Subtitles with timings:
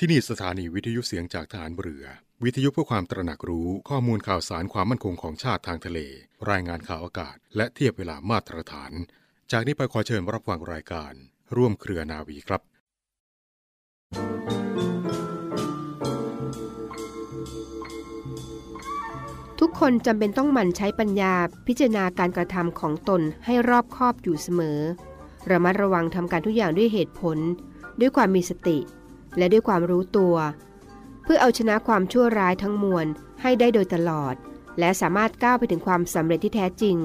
[0.00, 2.04] ที่นี่สถานีวิทยุเสียงจากฐานเรือ
[2.44, 5.98] วิทยุเพื่อความตระหนักรู้ข้อมูลข่าวสารความมั่นคงของชาติทางทะเล
[6.50, 8.92] รายงานข่าวอากาศ และเทียบเวลามาตรฐาน
[9.52, 11.12] จากนี้ไปขอเชิญรับฟังรายการ
[11.56, 12.62] ร่วมเครือนาวีครับ
[19.60, 21.34] ทุกคนจำเป็นต้องหมั่นใช้ปัญญา
[21.66, 24.78] พิจารณาการกระทำของตนให้รอบคอบอยู่เสมอ
[25.50, 27.38] ระมัดระวังทำการทุกอย่างด้วยเหตุผล
[28.00, 28.78] ด้วยความมีสติ
[29.38, 30.34] และด้วยความรู้ตัว
[31.22, 33.06] เพื่อเอาชนะความชั่วร้ายทั้งมวล
[33.42, 34.34] ให้ได้โดยตลอด
[34.78, 36.96] และสามารถก้าวไปถึงความสำเร็จที่แท้จริง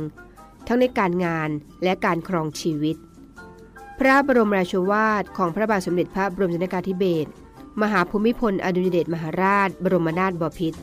[0.67, 1.49] ทั้งในการงาน
[1.83, 2.95] และการครองชีวิต
[3.99, 7.29] พระบรมราชวาทของพระบาทสมเด็จพระบรมชนกาธิเบศร
[7.81, 10.79] มหาภูมิพลอดุลยเดชมหาราช บรมนาถบพิตร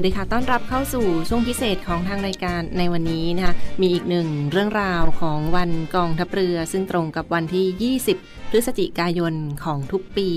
[0.00, 10.30] วัสดีค่ะ ต้อนรับเข้าสู่ช่วงพิเศษของทางรายการในวันนี้นะคะ มีอีกหนึ่งเรื่องราวของวันกองทัพเรือ ซึ่งตรงกับวันที่ 20 พฤศจิกายนของทุกปี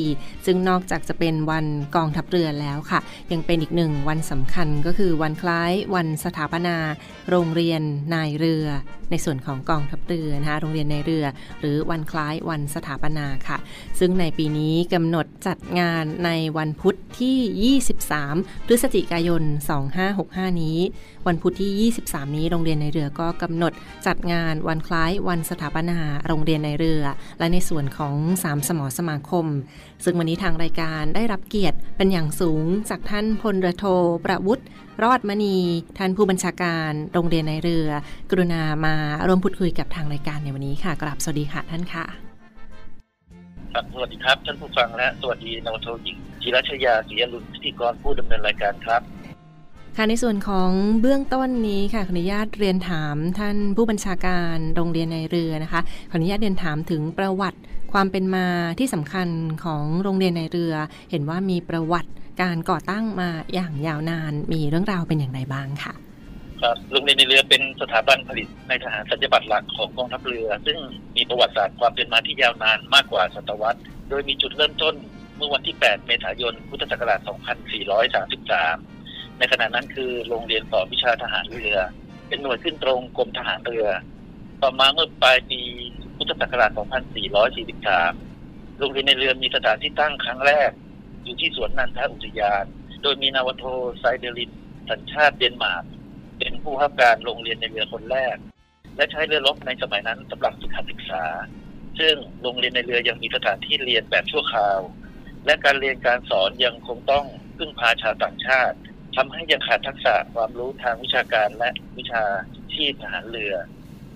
[0.46, 3.00] ซึ่งนอกจากจะเป็นวันกองทัพเรือแล้วค่ะ
[3.32, 6.78] ยังเป็นอีกหนึ่งวันสำคัญก็คือวันคล้ายวันสถาปนา
[7.30, 7.82] โรงเรียน
[8.14, 8.68] นายเรือ
[9.12, 11.26] ในส่วนของกองทัพเรือนะคะ โรงเรียนนายเรือ
[11.60, 13.58] หรือวันคล้ายวันสถาปนาค่ะ
[14.00, 17.78] ซึ่งในปีนี้กำหนดจัดงานในวันพุธที่
[18.24, 19.44] 23 พฤศจิกายน
[20.08, 20.78] 2565 นี้
[21.28, 23.74] วันพุธที่ 23 นี้โรงเรียนในเรือก็กำหนด
[24.08, 27.04] จัดงานวันคล้ายวันสถาปนาโรงเรียนในเรือ
[27.40, 29.46] และในส่วนของสามสมอสมาคม
[30.04, 33.86] ซึ่งวันนี้ทางรายการได้รับเกียรติเป็นอย่างสูงจากท่านพลเรือโท
[34.26, 34.64] ประวุฒิ
[35.04, 35.58] รอดมณี
[35.98, 37.90] ท่านผู้บัญชาการโรงเรียนในเรือ
[38.30, 38.96] กรุณามา
[39.28, 42.06] ร่วมพูดคุยกับทางรายการในวันนี้ค่ะกราบสวัสดีค่ะท่านค่ะ
[43.74, 49.02] ครับสวัสดีครับ ท่านผู้ฟังและสวัสดีนวทโทหญิงจิรัชยาศรีอรุณพิธีกรผู้ดำเนินรายการครับ
[49.98, 50.70] ค่ะในส่วนของ
[51.02, 57.60] เบื้องต้นนี้ค่ะขออนุญาตเรียนถามท่านผู้บัญชาการโรงเรียนในเรือนะคะขออนุญาตเรียนถามถึงประวัติ
[57.94, 58.48] ความเป็นมา
[58.80, 59.28] ที่สำคัญ
[59.64, 60.74] ของโรงเรียนในเรือ
[61.12, 65.94] เห็นว่ามีประวัติการก่อตั้งมาอย่างยาวนานมีเรื่องราวเป็นอย่างไรบ้างค่ะ
[66.62, 70.78] ครับโรงเรียนในเรือเป็นสถาบันผลิตในทหารสัญญบัตรหลักของกองทัพเรือ ซึ่ง
[71.16, 74.96] มีประวัติศาสตร์ความเป็นมาที่ยาวนานมากกว่าศตวรรษ โดยมีจุดเริ่มต้น
[75.38, 79.01] เมื่อวันที่ 8 เมษายน พุทธศักราช 2433
[79.42, 81.76] ในขณะนั้นคือโรงเรียนสอนวิชาทหารเรือ
[82.28, 83.88] เป็นหน่วยขึ้นตรงกรมทหารเรือ
[84.62, 85.62] ต่อมาเมื่อปลายปี
[86.16, 86.72] พุทธศักราช
[87.56, 90.72] 2443 โรงเรียนในเรือมีสถานที่ตั้งครั้งแรก
[91.24, 92.66] อยู่ที่สวนนันทอุทยาน
[93.02, 93.64] โดยมีนาวโท
[94.00, 94.52] ไซเดลิน
[94.90, 95.84] สัญชาติเดนมาร์ก
[96.38, 98.36] เป็นผู้รับการโรงเรียนในเรือคนแรก
[98.96, 101.24] และใช้เรือรบในสมัยนั้นสำหรับฝึกหัดศึกษา
[102.00, 104.80] ซึ่งโรงเรียนในเรือยังมีสถานที่เรียนแบบชั่วคราว
[105.46, 107.26] และการเรียนการสอนยังคงต้อง
[107.58, 108.78] พึ่งพาชาวต่างชาติ
[109.16, 112.24] ทำให้ยังขาดทักษะความรู้ทางวิชาการและวิชา
[112.74, 113.54] ชีพทหารเรือ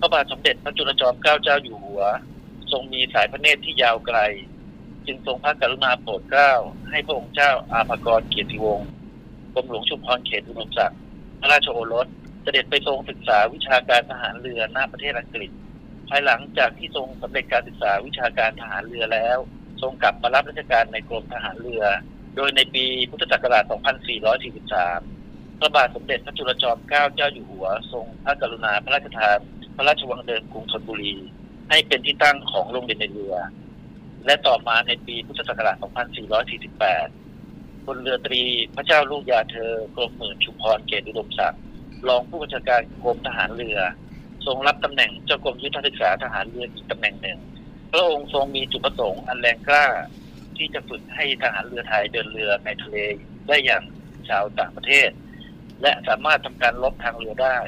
[0.00, 2.02] พระบาทสมเด็จพระจุลจอมเกล้าเจ้าอยู่หัว
[2.72, 4.18] ทรงมีสายพระเนตรที่ยาวไกล
[5.06, 6.52] จึงทรงพระกรุณาโปรดเกล้า
[6.90, 8.90] ให้พระองค์เจ้าอาภากรเกียรติวงศ์
[9.54, 10.98] กรมหลวงชุมพรเขตอุดมศักดิ์
[11.40, 12.06] พระราชโอรส
[12.42, 15.50] เสด็จไปทรงศึกษาวิชาการทหารเรือหน้าประเทศอังกฤษ
[16.08, 19.38] ภายหลังจากที่ทรงสำเร็จการศึกษาวิชาการทหารเรือแล้ว
[19.82, 21.84] ทรงกลับมารับราชการในกรมทหารเรือ
[22.36, 29.38] โดยในปีพุทธศักราช 2443 พระบาทสมเด็จพระจุลจอมเกล้าเจ้าอยู่หัว ทรงพระกรุณาพระราชทาน
[29.76, 31.14] พระราชวังเดิมกรุงธนบุรี
[31.70, 33.34] ให้เป็นที่ตั้งของโรงเรียนในเรือ
[34.26, 35.76] และต่อมาในปีพุทธศักราช
[37.00, 38.42] 2448พลเรือตรี
[38.76, 41.62] พระเจ้าลูกยาเธอกรมหมื่นชุมพรเขตอุดมศักดิ์
[42.08, 43.78] รองผู้บัญชาการกรมทหารเรือ
[44.46, 47.38] ทรงรับตำแหน่งเจ้ากรมยุทธศึกษาทหารเรืออีกตำแหน่งหนึ่ง
[47.92, 49.86] พระองค์ทรงมีจุดประสงค์อันแรงกล้า
[50.58, 52.96] ที่จะฝึกให้ทหารเรือไทยเดินเรือในทะเล
[53.48, 53.82] ได้อย่าง
[54.28, 55.10] ชาวต่างประเทศ
[55.82, 57.58] และสามารถทำการลบทางเรือได้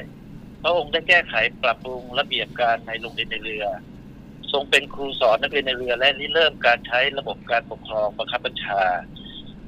[0.63, 1.33] พระองค์ได้แก้ไข
[1.63, 3.65] ปรับปรุงระเบียบการในโรงเรียนในเรือ
[4.51, 8.81] ทรงเป็นครูสอนนักเรียนในเรือและริเริ่มการใช้ระบบการปกครองบังคับบัญชา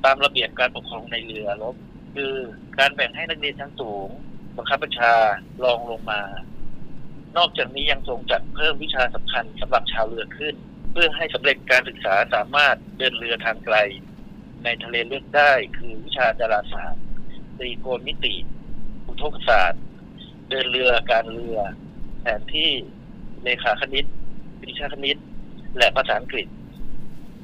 [0.05, 1.75] ตามระเบียบการปกครองในเรือรบ
[2.15, 2.33] คือ
[2.79, 4.09] การแบ่งให้นักเรียนชั้นสูง
[4.57, 5.13] บังคับบัญชา
[5.63, 6.21] รองลงมา
[7.37, 10.55] นอกจากนี้ยังทรงจัดเพิ่มวิชาสำคัญสำหรับชาวเรือขึ้น
[10.91, 13.77] เพื่อให้สำเร็จการศึกษาสามารถเดินเรือทางไกล
[14.63, 17.03] ในทะเลเลือกได้คือวิชาดาราศาสตร์
[17.57, 18.35] ตรีโกณมิติ
[19.07, 19.83] อุทกศาสตร์
[20.49, 21.57] เดินเรือการเรือ
[22.21, 22.71] แผนที่
[23.43, 24.05] เลขาคณิต
[24.67, 25.17] วิชาคณิต
[25.77, 26.47] และภาษาอังกฤษ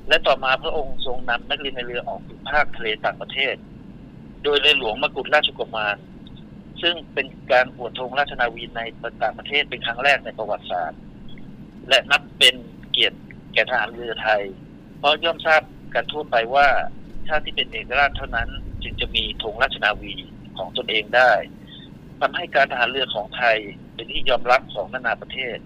[0.08, 3.56] และต่อมาพระองค์ทรงนำนักเรียนในเรือออกสู่ภาคทะเลต่างประเทศ
[4.44, 5.98] โดยเรือหลวงมกุฎราชกุมาร
[6.82, 8.82] ซึ่งเป็นการอวดธงราชนาวีใน
[9.24, 11.00] ต่างประเทศเป็นครั้งแรกในประวัติศาสตร์
[11.90, 12.56] และนับเป็น
[12.92, 13.18] เกียรติ
[13.58, 14.44] ก่ทหารเรือไทย
[15.00, 15.62] เพราะย่อมทราบ
[15.94, 16.68] กันทั่วไปว่า
[17.28, 18.50] ชาติที่เป็นเอกราชเท่านั้น
[18.84, 20.16] จึงจะมีธงราชนาวี
[20.58, 21.32] ของตนเองได้
[22.20, 23.58] ทำให้การทหารเรือของไทย
[23.94, 25.58] เป็นที่ยอมรับของนานาประเทศ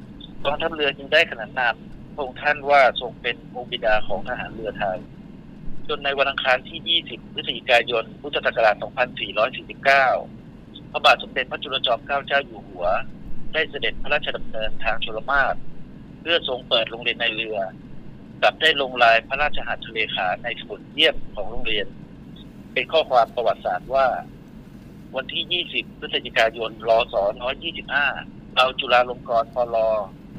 [0.45, 1.75] กองทัพเรือจึงได้ขนานนาม
[2.13, 4.99] พระองค์ท่านว่าทรงเป็นองค์บิดาของทหารเรือไทย
[5.87, 12.87] จนในวันอังคารที่ 20 พฤศจิกายน พุทธศักราช 2449 พระบาทสมเด็จพระจุลจอมเกล้าเจ้าอยู่หัว
[13.53, 15.55] ได้เสด็จพระราชดำเนินทางชลมาร
[16.21, 17.57] เพื่อทรงเปิดโรงเรียนในเรือ
[18.43, 21.87] กับได้ลงลายพระราชหัตถเลขาในสมุดเยี่ยมของโรงเรียน
[22.73, 24.05] เป็นข้อความประวัติศาสตร์ว่า
[25.15, 27.15] วันที่ 20 พฤศจิกายนรศ
[27.85, 29.77] 125เราจุฬาลงกรณ์ปล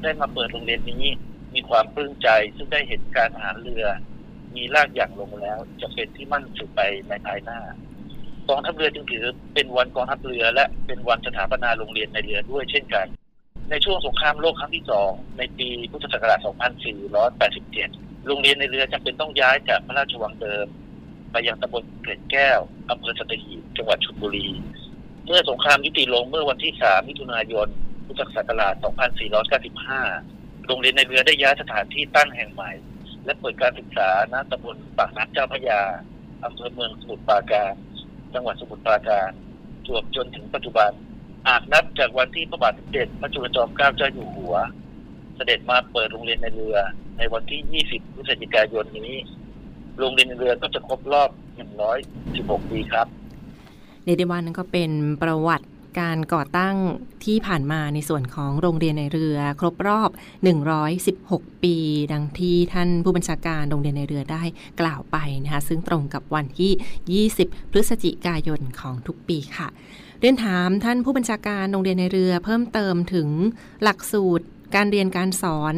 [0.01, 1.05] ได้มาเปิดโรงเรียนนี้
[1.53, 3.85] มีความปลื้มใจซึ่งได้เห็นการหารเรือ
[4.55, 6.79] มีรากอย่างลงแล้ว จะเป็นที่มั่นสืบไป
[7.09, 7.59] ในภายหน้า
[8.49, 13.07] กองทัพเรือจึงถือเป็นวันกองทัพเรือ และเป็นวันสถาปนาโรงเรียนในเรือด้วยเช่นกัน
[13.69, 16.39] ในช่วงสงครามโลกครั้งที่สองในปีพุทธศักราช
[17.33, 20.67] 2487 โรงเรียนในเรือจำเป็นต้องย้ายจากพระราชวังเดิม
[21.31, 24.47] ไปยังตำบลเกล็ดแก้วอำเภอสัตหีบจังหวัดชลบุรี
[25.25, 27.67] เมื่อสงครามยุติลงเมื่อวันที่ 3 มิถุนายน
[28.05, 28.73] พุทธศักราช
[29.91, 32.71] 2495 โรงเรียนในเรือได้ย้ายสถานที่ตั้งแห่งใหม่
[33.25, 35.81] และเปิดการศึกษาณตำบลปากน้ำเจ้าพระยา
[36.45, 37.73] อำเภอเมืองสมุทรปราการ
[38.33, 39.29] จังหวัดสมุทรปราการ
[39.87, 40.91] จวบจนถึงปัจจุบัน
[41.47, 44.55] หากนับจากวันที่พระบาทสมเด็จพระจุลจอมเกล้าเจ้าอยู่หัว
[45.35, 46.77] เสด็จมาเปิดโรงเรียนในเรือ
[47.17, 49.13] ในวันที่ 20 พฤศจิกายนนี้
[49.99, 51.29] โรงเรียนในเรือก็จะครบรอบ
[51.99, 53.07] 116 ปีครับ
[54.03, 54.91] เรียกได้ว่านั่นก็เป็น
[55.21, 55.65] ประวัติ
[55.99, 56.75] การก่อตั้ง
[57.25, 60.09] ที่ผ่านมาในส่วนของโรงเรียนในเรือ ครบรอบ
[60.91, 61.75] 116 ปี
[62.13, 64.43] ดังที่ท่านผู้บัญชาการโรงเรียนในเรือได้
[64.81, 69.67] กล่าวไปนะคะซึ่งตรงกับวันที่ 20 พฤศจิกายนของทุกปีค่ะ
[70.19, 73.29] เรียนถามท่านผู้บัญชาการโรงเรียนในเรือ เพิ่มเติมถึง
[73.83, 74.45] หลักสูตร
[74.75, 75.75] การเรียนการสอน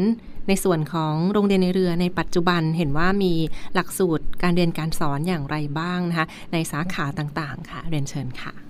[0.47, 3.33] ในส่วนของโรงเรียนในเรือในปัจจุบันเห็นว่ามี
[3.73, 8.64] หลักสูตรการเรียนการสอนอย่างไรบ้างนะคะในสาขาต่างๆ ค่ะ เรียนเชิญค่ะ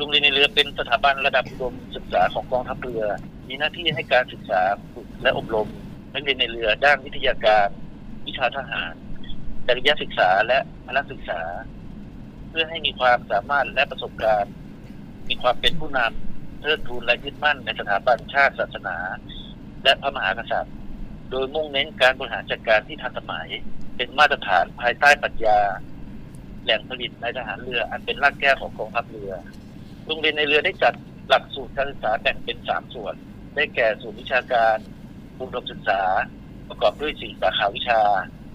[0.00, 3.04] โรงเรียนในเรือเป็นสถาบันระดับอุดมศึกษาของกองทัพเรือ
[3.48, 4.60] มีหน้าที่ให้การศึกษา
[4.92, 5.68] ฝึกและอบรม
[6.14, 7.68] นักเรียนในเรือด้านวิทยาการ
[8.26, 8.92] วิชาทหาร
[9.66, 11.42] จริยศึกษาและพละศึกษา
[12.48, 14.52] เพื่อให้มีความสามารถและประสบการณ์
[15.28, 18.96] มีความเป็นผู้นำเทิดทูนและยึดมั่นในสถาบันชาติศาสนา
[19.84, 20.76] และพระมหากษัตริย์
[21.30, 23.48] โดยมุ่งเน้นการบริหารจัดการที่ทันสมัย
[23.96, 25.58] เป็นมาตรฐานภายใต้ปรัชญา
[26.64, 29.32] แหล่งผลิตในทหารเรืออันเป็นรากแก้วของกองทัพเรือ
[30.10, 30.94] โรงเรียนในเรือได้จัด
[31.28, 33.14] หลักสูตรการศึกษาแบ่งเป็นสามส่วน
[33.54, 34.76] ได้แก่ส่วนวิชาการ
[35.38, 36.02] อุดมศึกษา
[36.68, 38.00] ประกอบด้วยสี่สาขาวิชา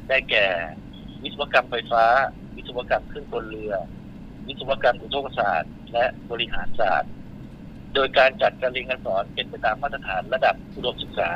[0.09, 0.47] ได้แก่
[1.23, 2.05] วิศวกรรมไฟฟ้า
[2.55, 3.73] วิศวกรรมเครื่องกลเรือ
[4.47, 7.11] วิศวกรรมอุทกศาสตร์ และบริหารศาสตร์
[7.93, 11.31] โดยการจัดการเรียนการสอนเป็นไปตามมาตรฐานระดับอุดมศึกษา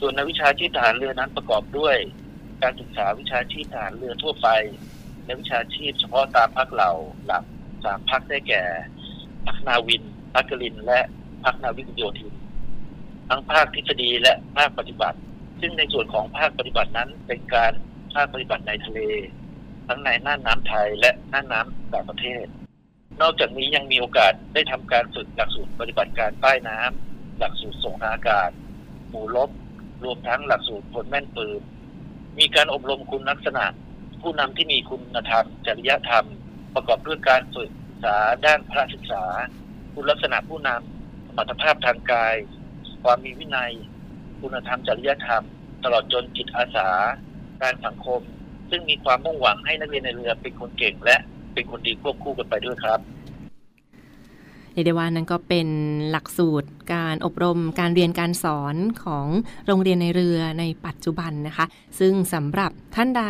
[0.00, 1.96] ส่วนในวิชาชีพทหารเรือนั้นประกอบด้วย
[2.62, 4.48] การศึกษาวิชาชีพทหารเรือทั่วไป
[5.24, 6.92] และวิชาชีพเฉพาะตามภาคเหล่า
[7.26, 7.44] หลัก
[7.84, 8.64] สามภาคได้แก่
[9.46, 10.02] ภาคนาวิน
[10.34, 11.00] ภาคกลิน และ
[11.44, 12.34] ภาคนาวิกโยธิน
[13.28, 15.18] ทั้งภาคทฤษฎีและภาคปฏิบัติ
[15.60, 17.72] ซึ่งในส่วนของภาคปฏิบัตินั้นเป็นการ
[18.14, 19.00] ภาคปฏิบัติในทะเล
[19.86, 22.44] ทั้งในน่านน้ำไทยและน่านน้ำต่างประเทศ
[23.20, 28.50] นอกจากนี้ยังมีโอกาสได้ทำการฝึกหลักสูตรปฏิบัติการใต้น้ำหลักสูตรส่งอากาศ
[29.08, 29.50] หมู่ลบ
[30.04, 31.60] รวมทั้งหลักสูตรพลแม่นปืน
[32.38, 33.64] มีการอบรมคุณลักษณะ
[34.22, 36.26] ผู้นำที่มีคุณธรรม จริยธรรม
[36.74, 37.70] ประกอบด้วยการฝึก
[38.02, 39.24] ษาด้านพระศึกษา
[39.94, 42.34] คุณลักษณะผู้นำสมรรถภาพทางกาย
[43.02, 43.72] ความมีวินัย
[44.40, 45.44] คุณธรรมจริยธรรม
[45.84, 46.88] ตลอดจนจิตอาสา
[47.62, 48.20] การสังคม
[48.70, 51.16] ซึ่งมีความมุ่งหวังให้นักเรียนในเรือเป็นคนเก่งและ
[51.54, 53.00] เป็นคนดีควบคู่กันไปด้วยครับ
[54.72, 55.68] เรียกได้ว่านั่นก็เป็น
[56.10, 58.74] หลักสูตรการอบรมการเรียนการสอน
[59.04, 59.26] ของ
[59.66, 61.66] โรงเรียนในเรือในปัจจุบันนะคะ
[61.98, 63.24] ซึ่งสำหรับท่านใด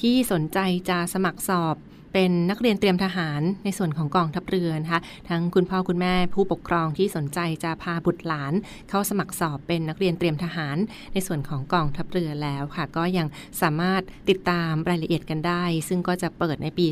[0.00, 1.76] ที่สนใจจะสมัครสอบ
[2.12, 8.52] เป็นนักเรียนเตรียมทหารในส่วนของกองทัพเรือนะคะทั้งคุณพ่อคุณแม่ผู้ปกครองที่สนใจจะพาบุตรหลาน
[8.90, 10.76] เข้าสมัครสอบเป็นนักเรียนเตรียมทหาร
[11.12, 13.26] ในส่วนของกองทัพเรือแล้วค่ะ ก็ยัง
[13.62, 16.86] สามารถติดตามรายละเอียดกันได้ ซึ่งก็จะเปิดในปี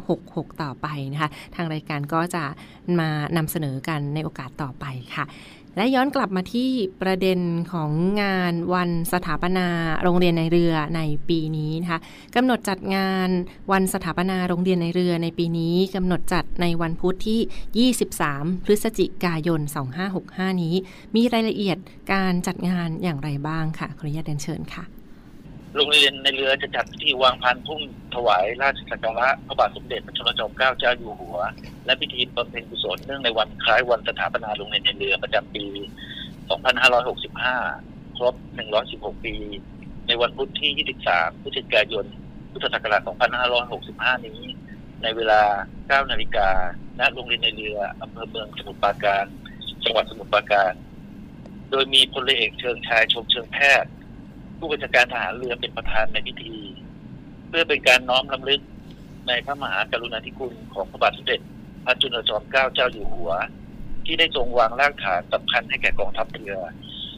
[0.00, 2.44] 2566 ต่อไปนะคะทางรายการก็จะ
[3.00, 5.24] มานำเสนอกันในโอกาสต่อไปค่ะ
[5.76, 6.70] และย้อนกลับมาที่
[7.02, 7.40] ประเด็น
[7.72, 7.90] ของ
[8.22, 9.68] งานวันสถาปนา
[10.02, 12.00] โรงเรียนในเรือในปีนี้นะคะ
[12.36, 13.28] กำหนดจัดงาน
[13.72, 17.90] วันสถาปนาโรงเรียนในเรือในปีนี้กำหนดจัดในวันพุธที่
[18.20, 19.60] 23 พฤศจิกายน
[20.10, 20.74] 2565 นี้
[21.14, 21.78] มีรายละเอียด
[22.12, 24.84] การจัดงานอย่างไรบ้างค่ะขออนุญาตเรียนเชิญค่ะ
[25.76, 27.80] โรงเรียนในเรือจะจัดพิธีวางพานพุ่ม
[28.14, 31.38] ถวายราชสักการะพระบาทสมเด็จพระชนมจอมเกล้าเจ้าอยู่หัว
[31.84, 35.66] และพิธีบำเพ็ญกุศลเนื่องในวันคล้ายวันสถาปนาโรงเรียนในเรือประจำปี
[36.52, 38.34] 2565 ครบ
[38.80, 39.34] 116 ปี
[40.06, 42.06] ในวันพุธที่ 23 พฤศจิกายน
[42.52, 43.02] พุทธศักราช
[43.62, 44.40] 2565 นี้
[45.02, 45.42] ในเวลา
[46.04, 46.48] 9 นาฬิกา
[47.00, 49.24] ณ โรงเรียนในเรืออำเภอเมืองสมุทรปราการ
[49.84, 50.72] จังหวัดสมุทรปราการ
[51.70, 53.90] โดยมีพลเอเอกเชิงชายชมเชิงแพทย์
[54.58, 56.56] ผู้บัญชาการทหารเรือเป็นประธานในพิธี
[57.48, 58.60] เพื่อเป็นการน้อมรำลึก
[59.28, 61.40] ในพระมหากรุณาธิคุณของพระบาทสมเด็จ
[61.84, 63.32] พระจุลจอมเกล้าเจ้าอยู่หัว
[64.04, 66.56] ที่ได้ทรงวางรากฐานสำคัญให้แก่กองทัพเรือ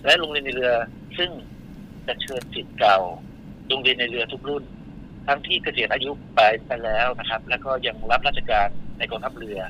[0.04, 0.72] และโรงเรียนในเรือ
[1.18, 1.30] ซึ่ง
[2.06, 2.98] จะเชิญสิทธิ์เก่า
[3.68, 4.64] โรงเรียนในเรือทุกรุ่น
[5.26, 8.68] ทั้งที่เกษียณอายุไปไปแล้วนะครับ แล้วก็ยังรับราชการ
[8.98, 9.60] ในกองทัพเรือ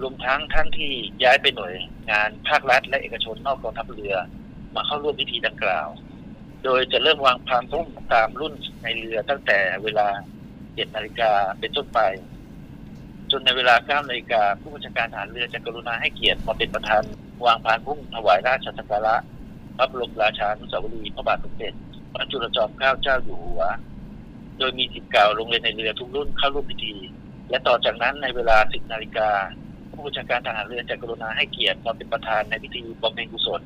[0.00, 0.90] รวมทั้งท่านที่
[1.22, 1.74] ย้ายไปหน่วย
[2.10, 4.14] งานภาครัฐ และเอกชนนอกกองทัพเรือ
[4.74, 5.88] มาเข้าร่วมพิธีดังกล่าว
[6.64, 10.08] โดยจะเริ่มวางพานพุ่มตามรุ่นในเรือตั้งแต่เวลา
[10.54, 12.00] 7นาฬิกาเป็นต้นไป
[13.30, 17.02] จนในเวลา9นาฬิกาผู้บัญชาการทหารเรือจะกรุณาให้เกียรติมาเป็นประธาน
[17.44, 19.16] วางพานพุ่มถวายราชสักการะ
[19.76, 21.72] พระบรมราชานุสาวรีย์พระบาทสมเด็จ
[22.12, 23.62] พระจุลจอมเกล้าเจ้าอยู่หัว
[24.58, 26.94] โดยมีสิทธิ์เก่าโรงเรียนในเรือทุกรุ่นเข้าร่วมพิธี
[27.50, 29.30] และต่อจากนั้นในเวลา 10นาฬิกา
[29.92, 33.60] ผู้บัญชาการทหารเรือจะกรุณาให้เกียรติมาเป็นประธานในพิธีบำเพ็ญกุศล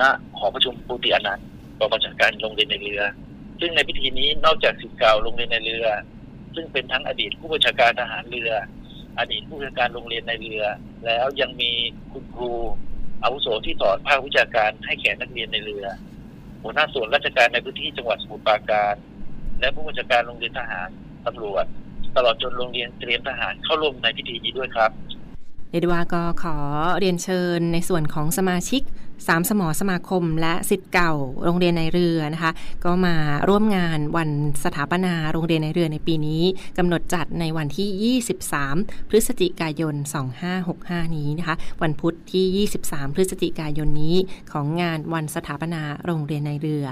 [0.00, 0.02] ณ
[0.38, 1.46] หอประชุมปูติอนันต์
[1.78, 3.02] กองบัญชาการโรงเรียนในเรือ
[3.60, 5.86] ซึ่งในพิธีนี้นอกจากสิทธิ์เก่าโรงเรียนในเรือ
[6.54, 8.50] ซึ่งเป็นทั้งอดีตผู้บัญชาการทหารเรือ
[9.18, 10.64] อดีตผู้จัดการโรงเรียนในเรือ
[11.06, 11.70] แล้วยังมี
[12.12, 12.52] คุณครู
[13.22, 15.86] อาวุโสที่สอนภาควิชาการให้แก่นักเรียนในเรือ
[16.62, 18.94] หัวหน้าส่วนราชการในพื้นที่จังหวัดสมุทรปราการ
[19.60, 20.88] และผู้บัญชาการโรงเรียนทหาร
[21.26, 21.64] ตำรวจ
[22.16, 24.90] ตลอดจนโรงเรียนเตรียมทหารเข้าร่วมในพิธีนี้ด้วยครับ
[25.70, 26.56] เดดวาก็ขอ
[26.98, 28.82] เรียนเชิญในส่วนของสมาชิก
[29.26, 31.12] สามสมอสมาคมและสิทธิ์เก่า
[31.44, 32.52] โรงเรียนในเรือนะคะ
[32.84, 33.16] ก็มา
[33.48, 34.30] ร่วมงานวัน
[34.64, 36.42] สถาปนาโรงเรียนในเรือในปีนี้
[36.78, 38.18] กำหนดจัดในวันที่
[38.80, 39.94] 23 พฤศจิกายน
[40.54, 44.16] 2565 นี้นะคะ วันพุธที่ 23 พฤศจิกายนนี้
[44.52, 46.86] ของงานวันสถาปนาโรงเรียนในเรือ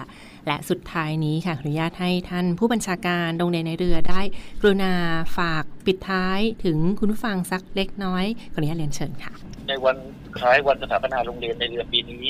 [0.46, 4.20] และสุดท้ายนี้ค่ะขออนุญาตให้ท่านผู้บัญชาการโรงเรียนในเรือได้
[4.60, 4.92] กรุณา
[5.38, 9.32] ฝากปิดท้ายถึงคุณผู้ฟังสักเล็กน้อยขออนุญาตเรียนเชิญค่ะ
[9.68, 9.96] ในวัน
[10.38, 12.24] คล้ายวันสถาปนาโรงเรียนในเรือปีนี้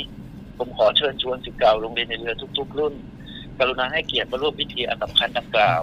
[0.59, 2.95] ผมขอเชิญชวนสิทธิ์เก่าโรงเรียนในเรือทุก ๆ รุ่น
[3.59, 5.81] กรุณาให้เกียรติมาร่วมพิธีอันสำคัญดังกล่าว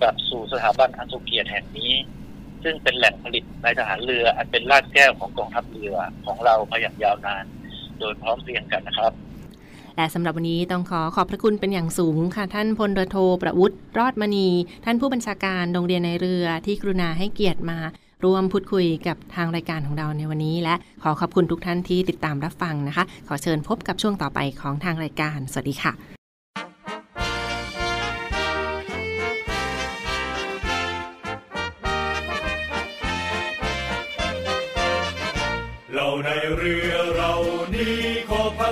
[0.00, 1.92] กลับสู่สถาบันอันทรงเกียรติแห่งนี้
[2.62, 5.94] ซึ่งเป็นแหล่งผลิตนายทหารเรืออันเป็นรากแก้วของกองทัพเรือ
[6.26, 7.44] ของเรามาอย่างยาวนาน
[7.98, 9.12] โดยพร้อมเพรียงกันนะครับ
[9.96, 14.48] และสำหรับวันนี้ต้องขอขอบพระคุณเป็นอย่างสูงค่ะท่านพลเรือโทประวุฒิรอดมณี
[14.84, 17.78] ท่านผู้บัญชาการโรงเรียนในเรือที่กรุณาให้เกียรติมา
[18.24, 26.13] ร่วมพูดคุยกับทางรายการของเราในวันนี้ และขอขอบคุณทุกท่านที่ติดตามรับฟังนะคะ ขอเชิญพบกับช่วงต่อไปของทางรายการ สวัสดีค่ะ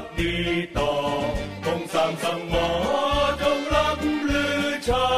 [0.03, 0.35] กดี
[0.79, 0.93] ต่อ
[1.65, 2.69] คงสามสังหมอ
[3.43, 5.09] จงรับลือชา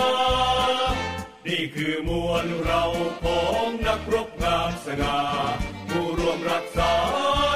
[1.46, 2.84] นี่คือมวลเรา
[3.22, 5.20] ของนักรบงามสง่า
[5.90, 6.92] ผู้รวมรักษา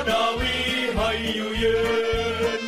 [0.08, 0.56] ดาวี
[0.96, 1.78] ให้อยู่ยื
[2.60, 2.62] น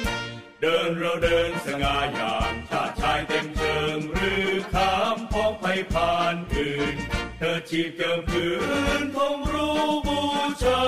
[0.61, 6.97] เดินเราเดินสง่าอย่างชาติชายเต็มเชิงหรือขามพ้องไปผ่านอื่น
[7.39, 8.47] เธอชีพเจิมผื
[9.01, 10.21] นทงรู้บู
[10.63, 10.81] ชา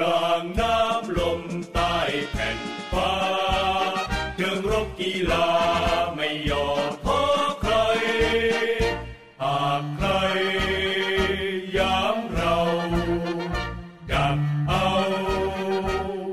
[0.00, 1.42] กลางน้ำลม
[1.74, 1.96] ใต้
[2.30, 2.58] แผ่น
[2.92, 3.12] ฟ้า
[4.36, 5.48] เชิงรบกีฬา
[6.14, 7.22] ไม่ยอมท้อ
[7.62, 7.74] ใคร
[9.42, 10.08] หากใคร
[11.78, 12.58] ยามเรา
[14.10, 14.36] จับ
[14.68, 14.90] เอา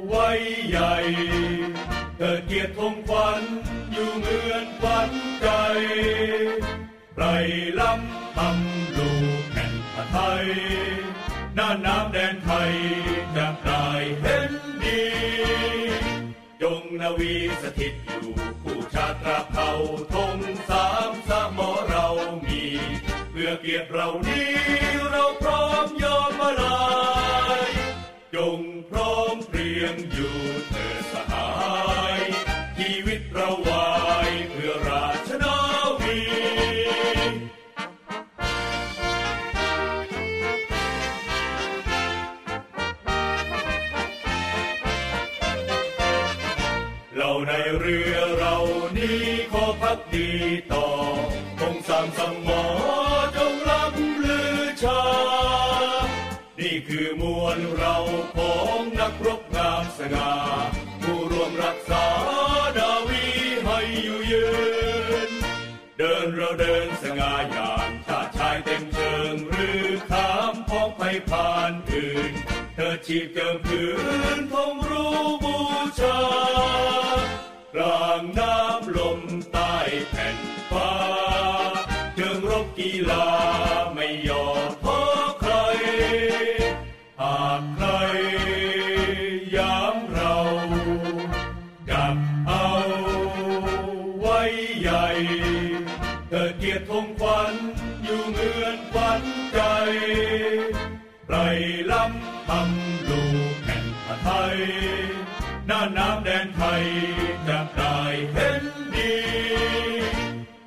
[0.08, 0.30] ไว้
[0.68, 0.96] ใหญ่
[2.18, 3.42] เกิดเกียรติธงควัน
[3.92, 5.48] อยู่เหมือนขวัญใจ
[7.16, 7.24] ไร
[7.80, 10.46] ล้ำทำลูกแผ่นผ้าไทย
[11.56, 12.74] หน้าน้ำแดนไทย
[17.20, 19.72] วีสถิตอยู่คู่ชาติตราบเขา
[20.14, 20.38] ธง
[20.70, 22.08] สามสามอเรา
[22.46, 22.64] มี
[23.32, 24.55] เพื่อเกียรติเรานี้
[48.48, 48.64] เรา
[48.98, 50.30] นี้ขอพักดี
[50.74, 50.88] ต่อ
[51.60, 52.64] คงสามสมอ
[53.38, 53.92] จงรับ
[54.24, 55.04] ลือชา
[56.60, 57.98] นี่คือมวลเรา
[58.38, 60.34] ของนักรบงามสง่า
[61.02, 62.06] ผู้รวมรักษา
[62.78, 63.26] ดาวี
[63.66, 64.48] ให้อยู่ยื
[65.28, 65.30] น
[65.98, 72.34] เดินเราเดินสง่าอย่างชาชายเต็มเชิงหรือขามพ้องไปผ่านอื่น
[72.76, 73.84] เธอชีพเกิมผื
[74.38, 75.58] นทงรู้บู
[76.00, 76.18] ชา
[77.76, 79.76] กลางน้ำลมใต้
[80.10, 80.38] แผ่น
[80.72, 80.92] ฟ้า
[82.16, 83.28] เชิงรบกีฬา
[83.94, 85.02] ไม่ยอมท้อ
[85.42, 85.56] ใคร
[87.22, 87.88] หากใคร
[89.56, 90.38] ย้ำเรา
[91.90, 92.16] จับ
[92.48, 92.70] เอา
[94.20, 94.42] ไว้
[94.80, 95.08] ใหญ่
[96.30, 97.54] เกิดเกียรติธงควัน
[98.04, 99.22] อยู่เหมือนขวัญ
[99.54, 99.60] ใจ
[101.28, 101.36] ไร
[101.92, 103.86] ล้ำทำลูกแผ่น
[104.24, 104.58] ไทย
[105.68, 106.86] หน้าน้ำแดนไทย
[107.86, 108.64] จะได้เห็น
[108.96, 109.16] ดี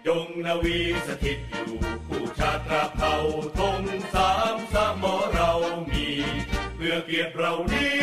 [0.06, 1.72] จงนาวีสถิตอยู่
[2.08, 3.16] ผู้ชาติราบเท่า
[3.58, 3.82] ธง
[4.14, 5.52] สามสามอเรา
[5.90, 6.08] มี
[6.76, 7.96] เพื่อเกียรติเรานี้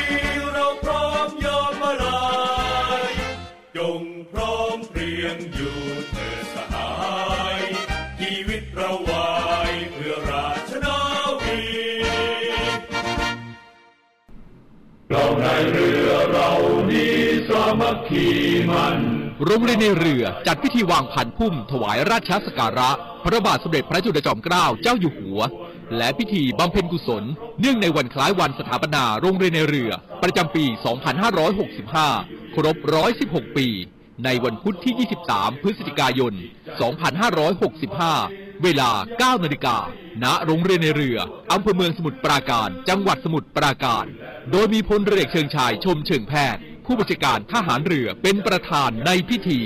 [0.54, 2.24] เราพร้อมยอมมาลา
[3.02, 3.12] ย
[3.78, 5.80] จงพร้อมเพรียงอยู่
[6.12, 6.92] เถิดสหา
[7.60, 7.62] ย
[8.20, 9.30] ชีวิตเราวา
[9.70, 11.00] ยเพื่อราชนา
[11.42, 11.62] วี
[15.10, 15.95] เราในเรือ
[17.82, 18.28] มัคคี
[18.70, 18.98] มัน
[19.46, 22.90] โรงเรียนในเรือจัดพิธีวางพันพุ่ม ถวายราชสการะ
[23.24, 25.42] พระบาทสมเด็จพระจุลจอมเกล้าเจ้าอยู่หัว
[25.98, 27.24] และพิธีบำเพ็ญกุศล
[27.60, 29.92] เนื่องในวันคล้ายวันสถาปนาโรงเรียนในเรือ
[30.24, 30.66] ประจำปี
[31.80, 32.76] 2565 ครบ
[33.18, 33.68] 116 ปี
[34.26, 36.34] ในวันพุธที่ 23 พฤศจิกายน
[37.68, 38.90] 2565 เวลา
[39.38, 39.78] 9 นาฬิกา
[40.24, 41.18] ณ โรงเรียนในเรือ
[41.52, 44.06] อำเภอเมืองสมุทรปราการ จังหวัดสมุทรปราการ
[44.52, 49.62] โดยมีพลเรือเอกเชิงชายชมเชิงแพทย์ ผู้บัญชาการทหารเรือเป็นประธานในพิธี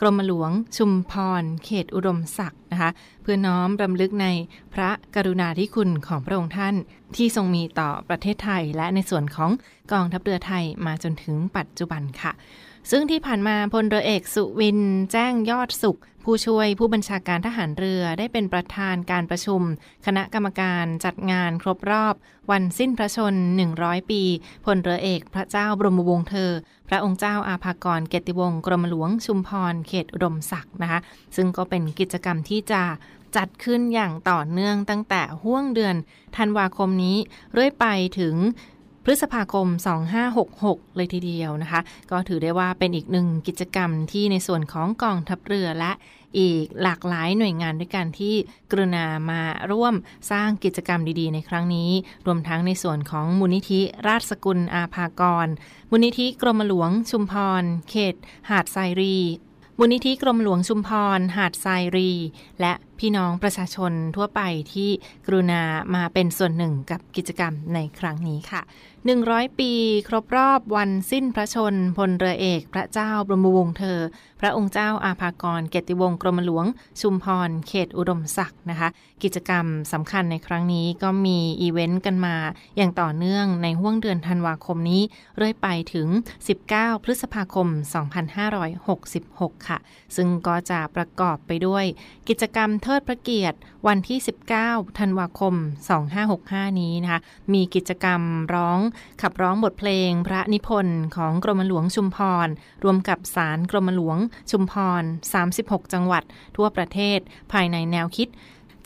[0.00, 2.90] กรมหลวง ชุมพร เขตอุดมศักดิ์นะคะ
[3.22, 4.26] เพื่อน้อมรำลึกใน
[4.74, 6.74] พระกรุณาธิคุณของพระองค์ท่าน
[7.16, 9.50] ที่ทรงมีต่อประเทศไทย และในส่วนของ
[9.92, 12.32] กองทัพเรือไทยมาจนถึงปัจจุบันค่ะ
[12.90, 14.78] ซึ่งที่ผ่านมาพลเรือเอกสุวิน
[15.12, 19.62] แจ้งยอดสุข ผู้ช่วยผู้บัญชาการทหารเรือได้เป็นประธานการประชุม
[20.06, 22.14] คณะกรรมการจัดงานครบรอบ
[22.50, 23.34] วันสิ้นพระชน
[23.72, 24.22] 100 ปี
[24.64, 26.50] พลเรือเอกพระเจ้าบรมวงศ์เธอ
[26.88, 31.00] พระองค์เจ้าอาภากรเกติวงศ์กรมหลวงชุมพรเขตอุดมศักดิ์นะคะ
[31.36, 32.82] ซึ่งก็เป็นกิจกรรมที่จะ
[33.36, 35.96] จัดขึ้นอย่างต่อเนื่องตั้งแต่ห่วงเดือน
[36.36, 37.16] ธันวาคมนี้
[37.52, 37.86] เรื่อยไป
[38.18, 38.34] ถึง
[39.04, 39.66] พฤษภาคม
[40.32, 45.92] 2566 เลยทีเดียวนะคะ ก็ถือได้ว่าเป็นอีกหนึ่งกิจกรรมที่ในส่วนของกองทัพเรือและ
[46.38, 48.34] อีกหลากหลายหน่วยงานด้วยกันที่
[48.70, 49.94] กรุณามาร่วม
[50.30, 51.90] สร้างกิจกรรมดีๆ ในครั้งนี้
[52.26, 55.48] รวมทั้งในส่วนของมูลนิธิราชสกุลอาภากร
[55.90, 58.14] มูลนิธิกรมหลวงชุมพร เขต
[58.50, 59.16] หาดไซรี
[59.78, 62.10] มูลนิธิกรมหลวงชุมพร หาดทรายรี
[62.60, 64.40] และพี่น้องประชาชนทั่วไป
[64.72, 64.90] ที่
[65.26, 65.62] กรุณา
[65.94, 68.62] มาเป็นส่วนหนึ่งกับกิจกรรมในครั้งนี้ค่ะ
[69.10, 69.72] 100 ปี
[70.08, 73.98] ครบรอบวันสิ้นพระชนพลเรือเอก พระเจ้าบรมวงศ์เธอ
[74.40, 76.66] พระองค์เจ้าอาภากร เกติวงศ์กรมหลวง
[77.00, 78.88] ชุมพร เขตอุดมศักดิ์นะคะ
[79.22, 82.36] กิจกรรมสำคัญในครั้งนี้ก็มีอีเวนต์กันมา
[82.76, 85.02] อย่างต่อเนื่องในห่วงเดือนธันวาคมนี้
[85.36, 86.08] เรื่อยไปถึง
[86.56, 87.68] 19 พฤษภาคม
[88.88, 89.78] 2566 ค่ะ
[90.16, 91.84] ซึ่งก็จะประกอบไปด้วย
[92.28, 94.18] กิจกรรมเทิดพระเกียรติ วันที่
[94.58, 95.54] 19 ธันวาคม
[96.12, 97.20] 2565 นี้นะคะ
[97.52, 98.20] มีกิจกรรม
[98.54, 98.78] ร้อง
[99.22, 102.48] ขับร้องบทเพลงพระนิพนธ์ของกรมหลวงชุมพร
[102.84, 104.18] รวมกับสารกรมหลวง
[104.50, 105.02] ชุมพร
[105.48, 106.22] 36 จังหวัด
[106.56, 107.18] ทั่วประเทศ
[107.52, 108.28] ภายในแนวคิด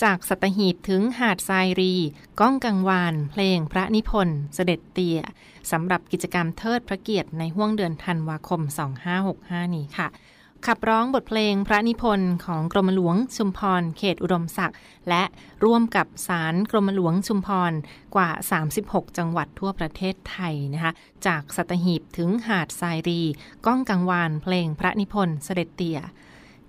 [0.02, 1.94] จากสัตหีบถึงหาดทรายรี
[2.40, 5.20] ก้องกังวาน เพลงพระนิพนธ์เสด็จเตี่ย
[5.70, 8.60] สำหรับกิจกรรมเทิดพระเกียรติในห้วงเดือนธันวาคม
[9.18, 10.08] 2565 นี้ค่ะ
[10.66, 15.22] ขับร้องบทเพลงพระนิพนธ์ของกรมหลวงชุมพร เขตอุดมศักดิ์และ
[15.64, 17.72] ร่วมกับสารกรมหลวงชุมพร
[18.14, 18.30] กว่า
[18.72, 20.92] 36 จังหวัดทั่วประเทศไทยนะคะ
[21.26, 23.20] จากสัตหีบถึงหาดทรายรี
[23.66, 26.00] ก้องกังวานเพลงพระนิพนธ์เสด็จเตี่ย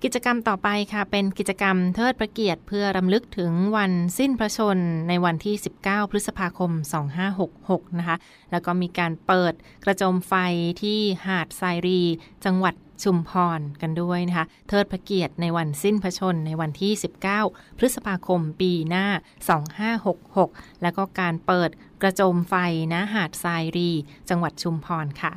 [0.03, 6.71] กิจกรรมต่อไปค่ะ เป็นกิจกรรมเทิดพระเกียรติเพื่อรำลึกถึงวันสิ้นพระชน ในวันที่ 19 พฤษภาคม
[7.35, 8.17] 2566 นะคะ
[8.51, 9.53] แล้วก็มีการเปิด
[9.85, 10.33] กระโจมไฟ
[10.81, 12.01] ที่หาดทรายรี
[12.45, 16.91] จังหวัดชุมพรกันด้วยนะคะ เทิดพระเกียรติในวันสิ้นพระชน ในวันที่
[17.37, 19.05] 19 พฤษภาคมปีหน้า
[20.09, 21.69] 2566 แล้วก็การเปิด
[22.01, 22.55] กระโจมไฟ
[22.93, 23.91] นะหาดทรายรี
[24.29, 25.33] จังหวัดชุมพรค่ะ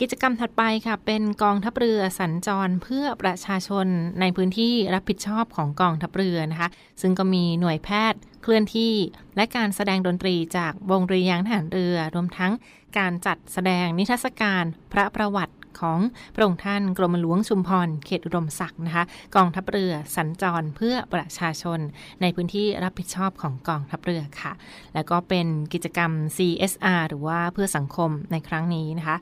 [0.00, 3.86] กิจกรรมถัดไปค่ะ เป็นกองทัพเรือสัญจรเพื่อประชาชน
[4.20, 6.68] ในพื้นที่รับผิดชอบของกองทัพเรือนะคะ
[7.00, 8.94] ซึ่งก็มีหน่วยแพทย์เคลื่อนที่
[9.36, 12.52] และการแสดงดนตรีจากวงเริยางทหารเรือ รวมทั้ง
[12.98, 15.98] การจัดแสดงนิทรรศการพระประวัติ ของ
[16.34, 19.04] พระองค์ท่านกรมหลวงชุมพรเขตอุดมศักดิ์นะคะ
[19.36, 21.80] กองทัพเรือสัญจรเพื่อประชาชน
[22.20, 24.52] ในพื้นที่รับผิดชอบของกองทัพเรือค่ะ
[24.94, 29.16] แล้วก็เป็นกิจกรรม CSR หรือว่าเพื่อสังคมในครั้งนี้นะคะ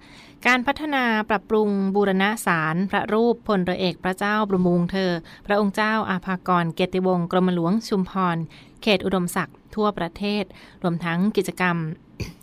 [0.46, 5.12] การพัฒนาปรับปรุงบูรณะสารพระรูปพลเรือเอกพระเจ้าบรมวงศ์เธอ
[5.46, 8.36] พระองค์เจ้าอาภากรเกติวงศ์กรมหลวงชุมพร
[8.82, 10.44] เขตอุดมศักดิ์ทั่วประเทศ
[10.82, 11.76] รวมทั้งกิจกรรม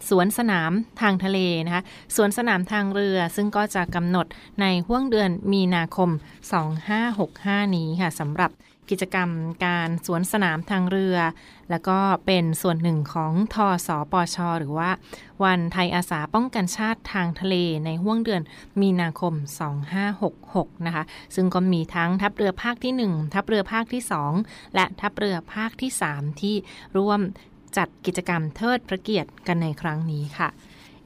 [0.10, 1.84] สวนสนามทางทะเลนะคะ
[2.16, 4.26] สวนสนามทางเรือซึ่งก็จะกำหนด
[4.62, 6.10] ในห่วงเดือนมีนาคม
[6.92, 8.52] 2565 นี้ค่ะสำหรับ
[8.90, 9.30] กิจกรรม
[9.66, 11.18] การสวนสนามทางเรือ
[11.70, 14.90] แล้วก็เป็นส่วนหนึ่งของทอสอปอชอหรือว่า
[15.44, 17.56] วันไทยอาสาป้องกันชาติทางทะเล
[17.86, 18.42] ในห่วงเดือน
[18.82, 19.34] มีนาคม
[20.10, 21.04] 2566 นะคะ
[21.36, 24.04] ซึ่งก็มีทั้งทัพเรือภาคที่ 1 ทัพเรือภาคที่
[24.38, 26.56] 2 และทัพเรือภาคที่ 3 ที่
[26.98, 27.20] ร่วม
[27.78, 30.50] จัดกิจกรรมเทิดพระเกียรติกันในครั้งนี้ค่ะ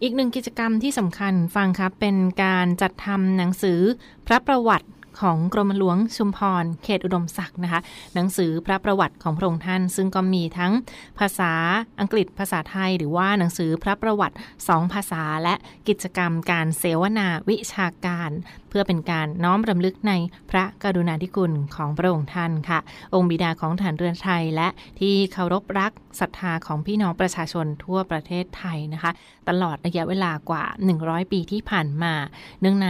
[0.01, 3.79] อีกหนึ่งกิจกรรมที่สำคัญฟังครับเป็นการจัดทำหนังสือ
[4.27, 4.87] พระประวัติ
[5.21, 7.81] ของกรมหลวงชุมพร เขตอุดมศักดิ์นะคะ
[8.15, 10.73] หนังสือพระประวัติของพระองค์ท่าน ซึ่งก็มีทั้ง
[11.19, 11.51] ภาษา
[11.99, 14.35] อังกฤษภาษาไทย หรือว่าหนังสือพระประวัติ
[14.67, 15.55] สองภาษาและ
[15.87, 18.31] กิจกรรมการเสวนาวิชาการ
[18.77, 20.13] พื่อเป็นการน้อมรำลึกใน
[20.51, 22.79] พระกรุณาธิคุณของพระองค์ท่านค่ะ
[23.15, 24.67] องค์บิดาของฐานเรือนไทย และ
[24.99, 29.11] ที่เคารพรักศรัทธาของพี่น้องประชาชนทั่วประเทศไทยนะคะ
[29.49, 30.63] ตลอดระยะเวลากว่า
[30.99, 32.13] 100 ปีที่ผ่านมา
[32.61, 32.89] เนื่องใน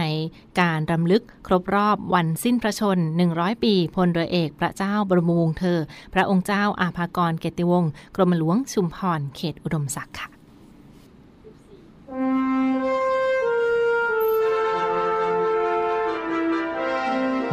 [0.60, 2.98] การรำลึกครบรอบวันสิ้นพระชน
[3.30, 5.78] 100 ปีพลเรือเอกพระเจ้าบรมวงศ์เธอ
[6.14, 10.28] พระองค์เจ้าอาภากรเกติวงศ์กรมหลวงชุมพรเขตอุดมศักดิ์ค่ะ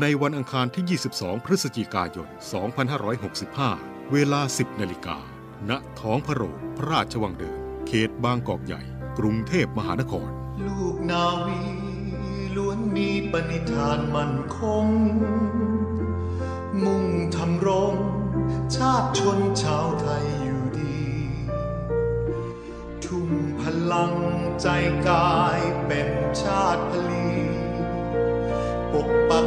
[0.00, 2.28] ในวันอังคารที่ 22 พฤศจิกายน
[3.20, 5.18] 2565 เวลา 10 นาฬิกา
[5.68, 8.82] ณ ท้องพระโรงพระราชวังเดิม เขตบางกอกใหญ่
[9.18, 10.30] กรุงเทพมหานคร
[10.66, 11.60] ลูกนาวี
[12.56, 14.86] ล้วนมีปณิธานมั่นคง
[16.84, 17.04] มุ่ง
[17.36, 17.94] ทำรง
[18.76, 21.02] ชาติชนชาวไทยอยู่ดี
[23.04, 24.14] ทุ่มพลัง
[24.60, 24.68] ใจ
[25.08, 26.08] กายเป็น
[26.42, 27.21] ชาติพลีป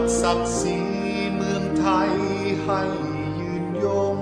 [0.06, 0.80] กปักศักดิ์ศรี
[1.36, 2.12] เมืองไทย
[2.64, 2.82] ให้
[3.40, 4.15] ยืนยง